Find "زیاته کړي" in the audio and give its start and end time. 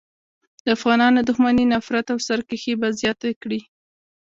2.99-3.61